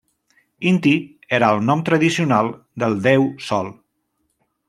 Inti 0.69 0.93
era 1.39 1.49
el 1.57 1.61
nom 1.67 1.83
tradicional 1.91 2.51
del 2.85 2.99
déu 3.05 3.29
sol. 3.51 3.73